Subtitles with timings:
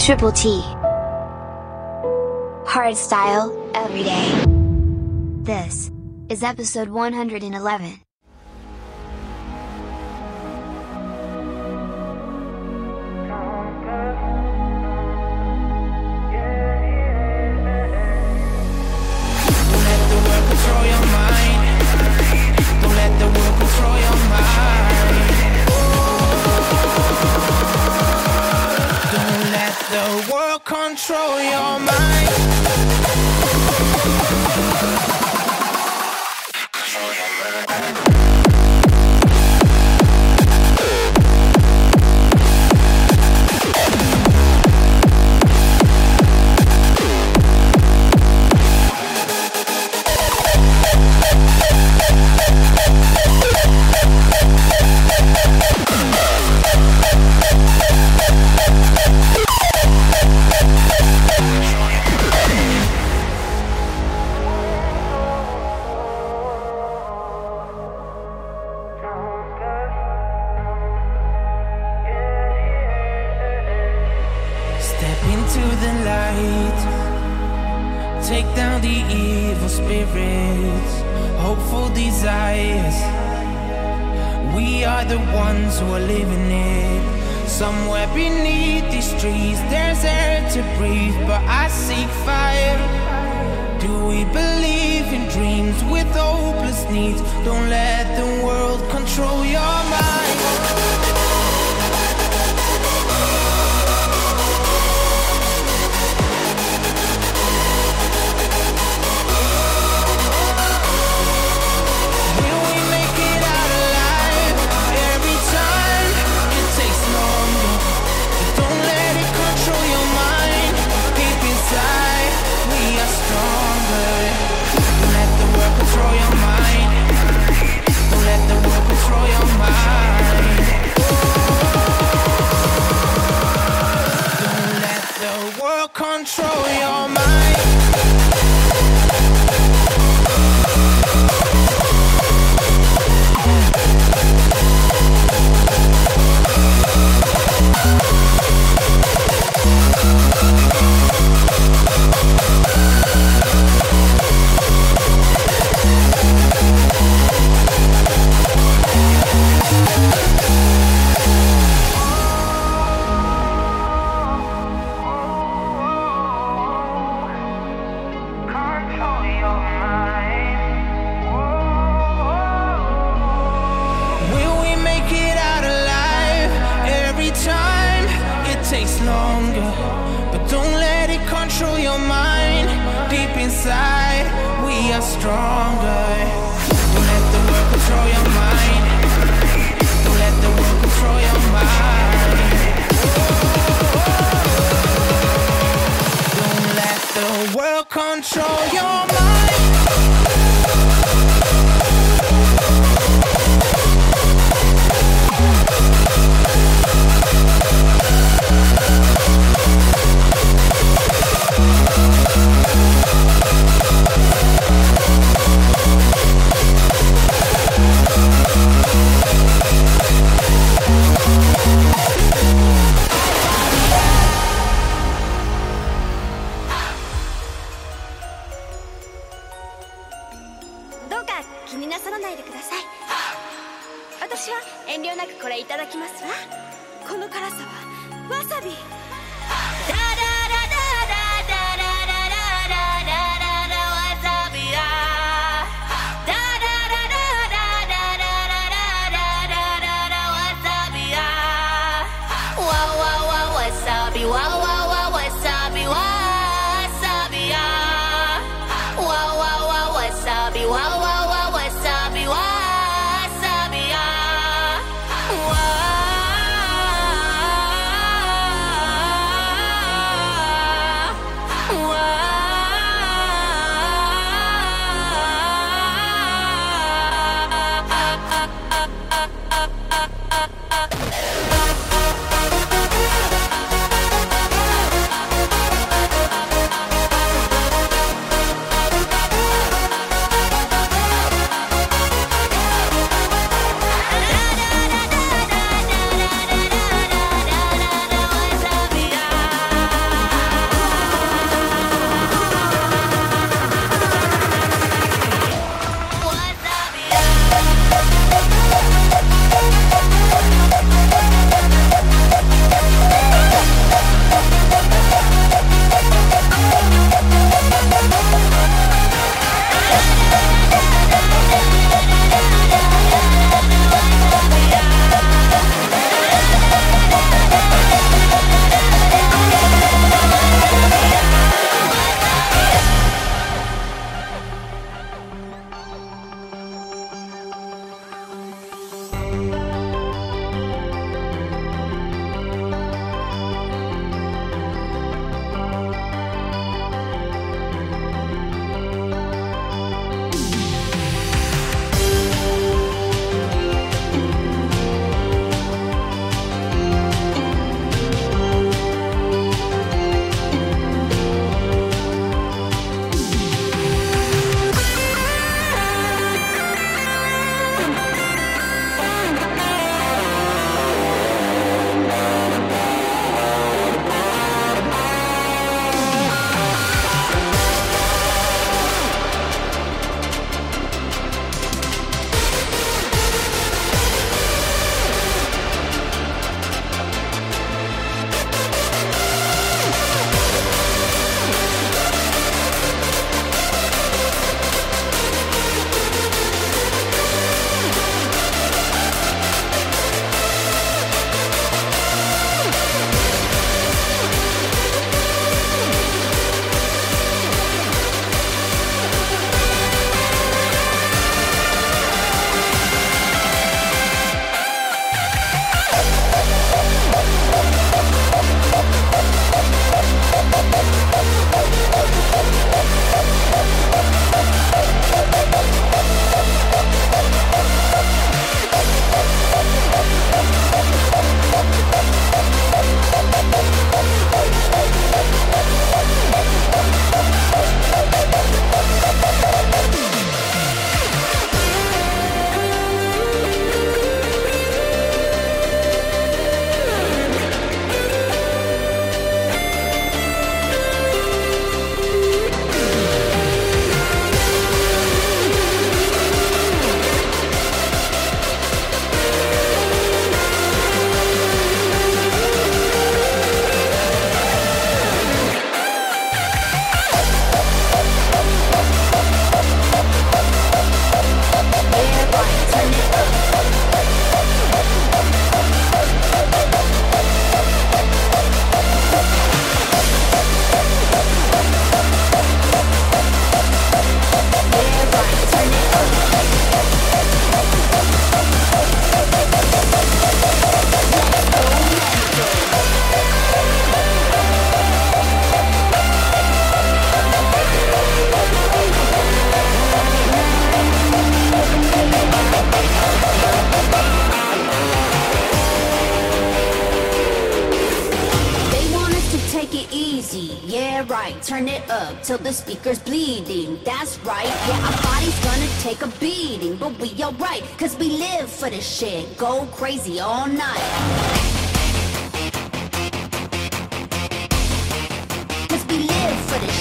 [0.00, 0.62] Triple T.
[2.64, 4.44] Hard style, every day.
[5.42, 5.90] This
[6.30, 8.00] is episode 111.
[31.00, 32.49] control your mind.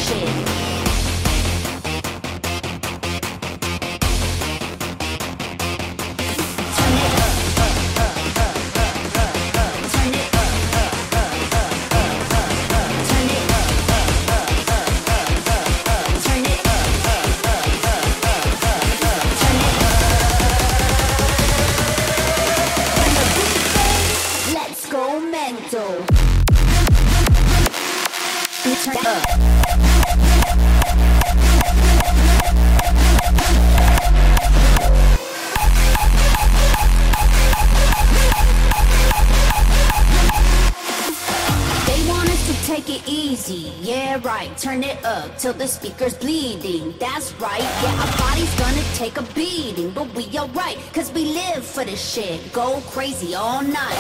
[0.10, 0.69] For
[45.40, 46.94] till the speaker's bleeding.
[47.00, 49.90] That's right, yeah, our body's gonna take a beating.
[49.92, 52.52] But we alright, cause we live for this shit.
[52.52, 54.00] Go crazy all night.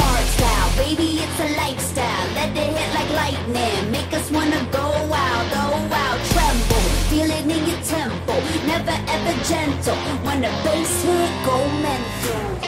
[0.00, 2.26] Hard style, baby, it's a lifestyle.
[2.34, 3.90] Let it hit like lightning.
[3.92, 5.66] Make us wanna go out, go
[6.04, 6.86] out, tremble.
[7.10, 8.40] Feel it in your temple.
[8.66, 9.96] Never ever gentle.
[10.24, 12.67] When the bass hit, go mental.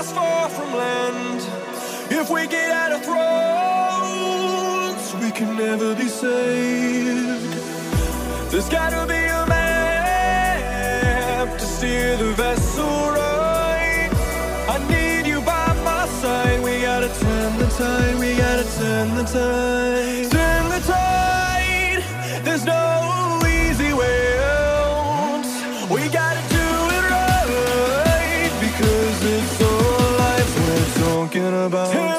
[0.00, 1.42] cast far from land.
[2.10, 3.24] If we get out of thrones,
[5.22, 7.52] we can never be saved.
[8.50, 10.78] There's gotta be a map
[11.58, 14.10] to steer the vessel right.
[14.74, 16.62] I need you by my side.
[16.62, 20.09] We gotta turn the tide, we gotta turn the tide.
[31.66, 32.09] about.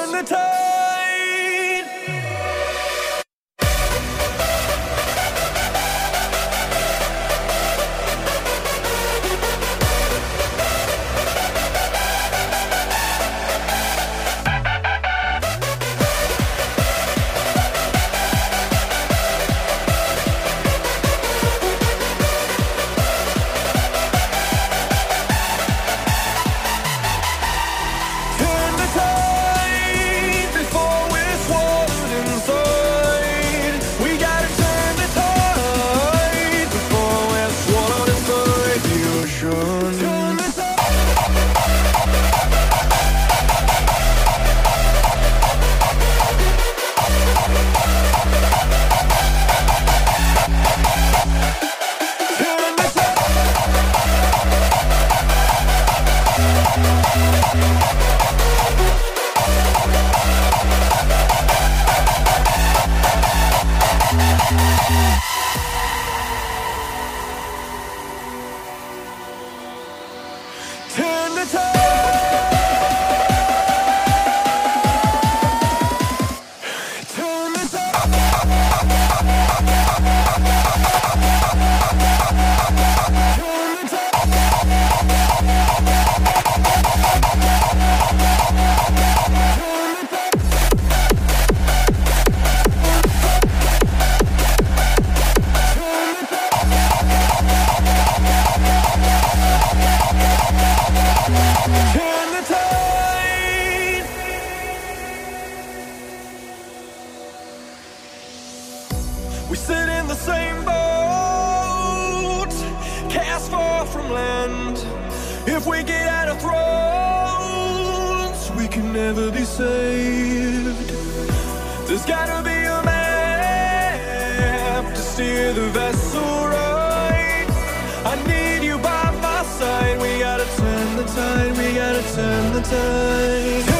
[132.62, 133.71] time.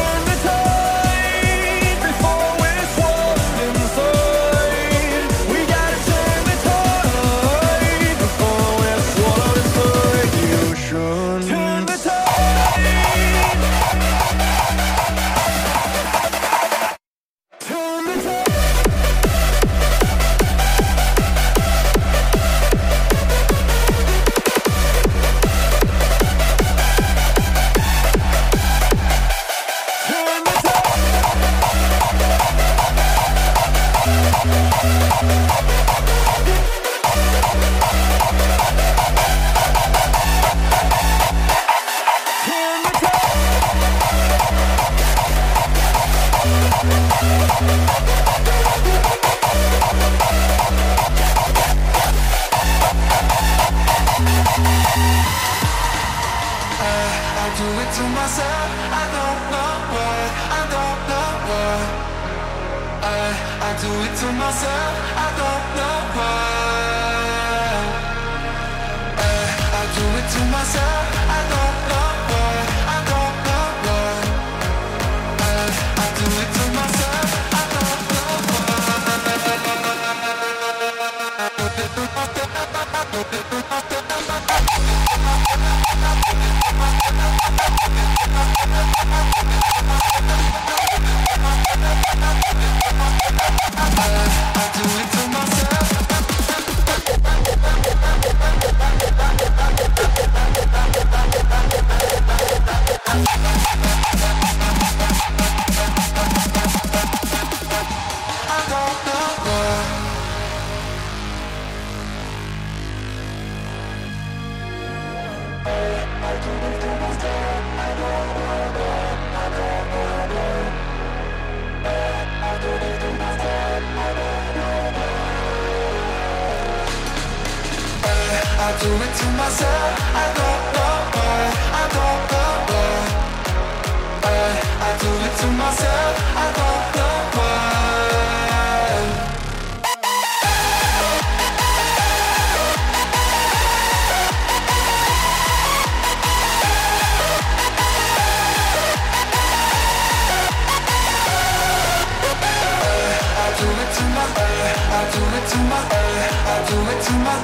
[156.73, 157.37] Do it to my,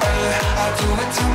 [0.64, 1.27] I do it to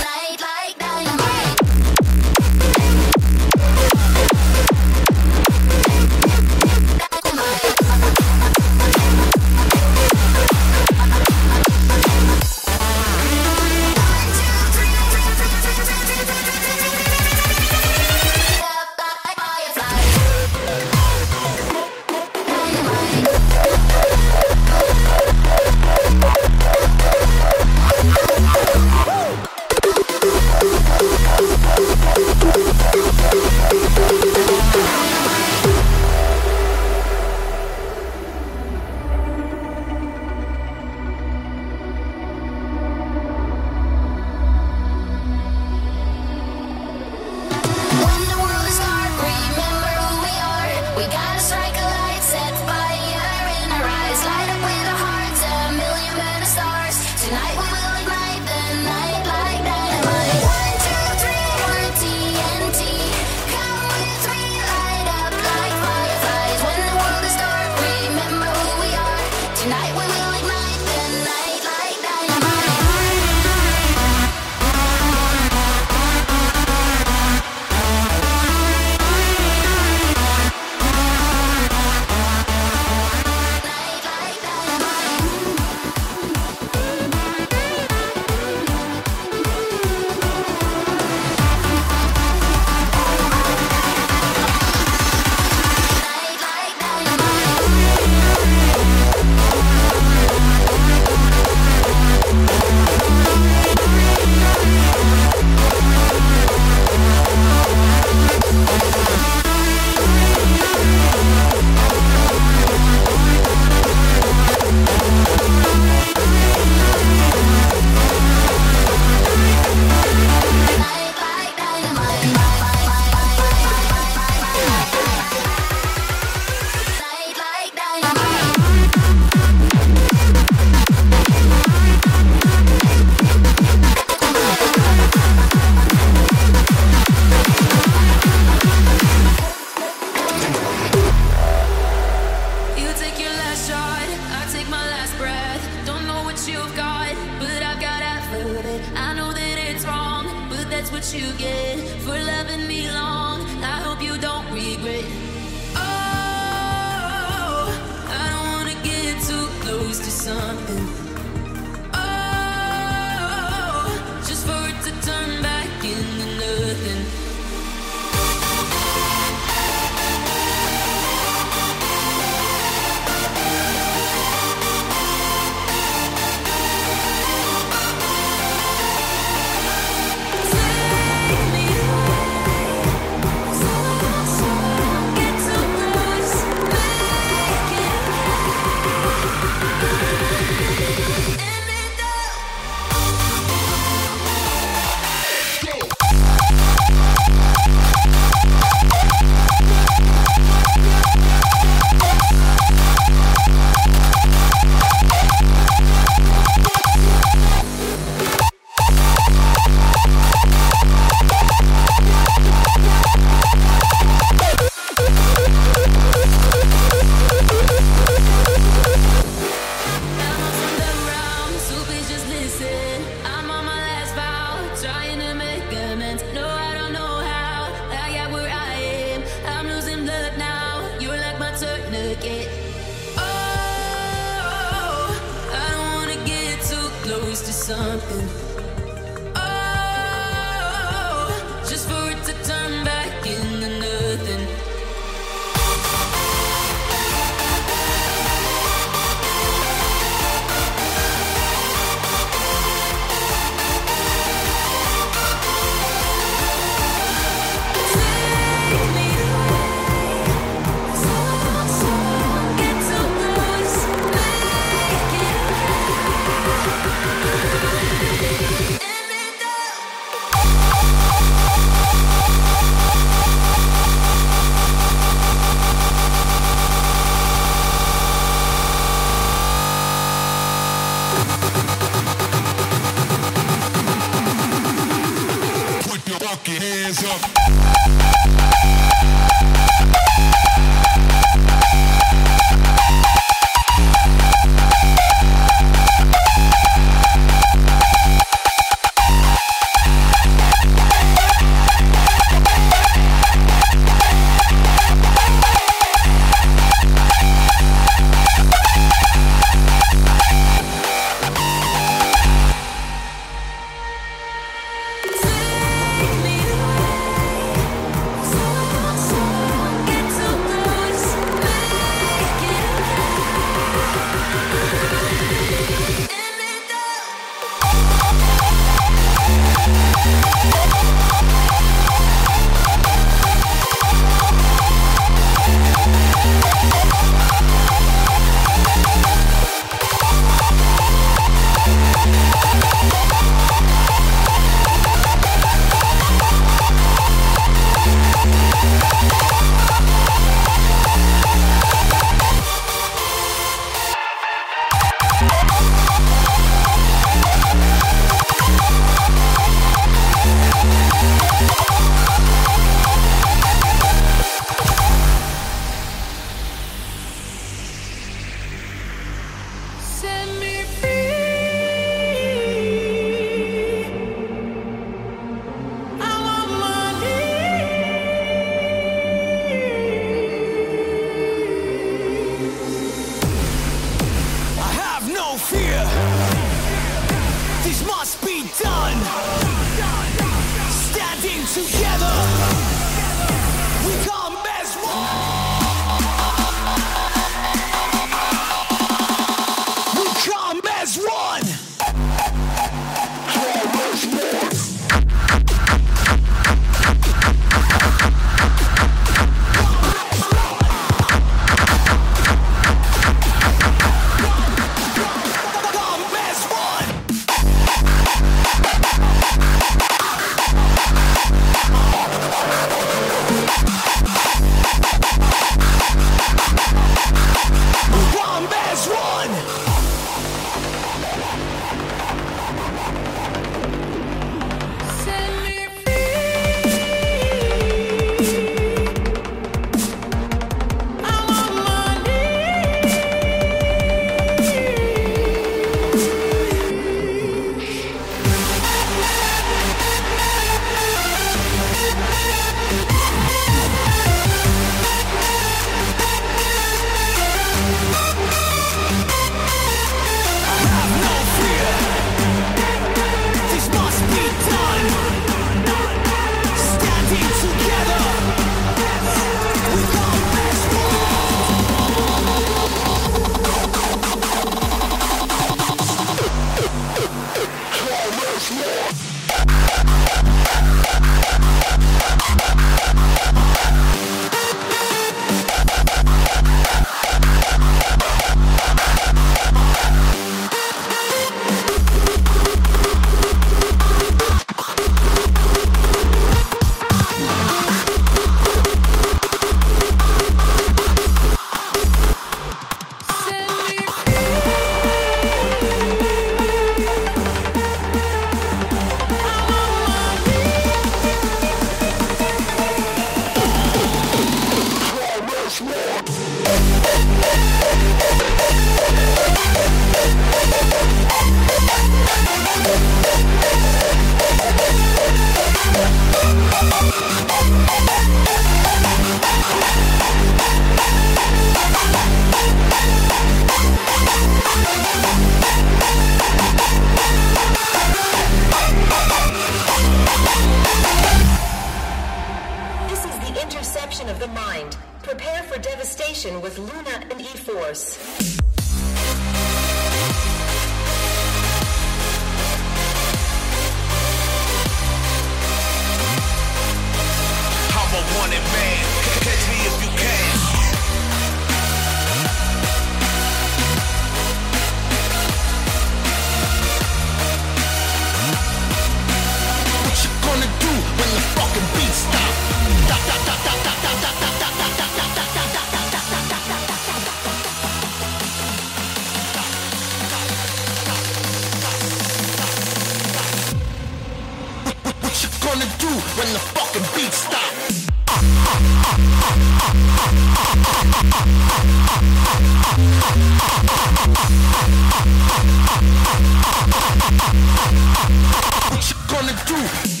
[598.69, 600.00] What you gonna do?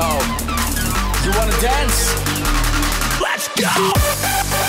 [0.00, 0.06] Yo,
[1.24, 2.14] you wanna dance?
[3.20, 4.59] Let's go!